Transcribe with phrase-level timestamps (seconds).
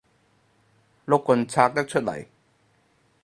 [1.05, 2.25] 碌棍拆得出嚟